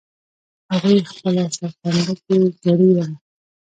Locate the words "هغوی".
0.71-0.97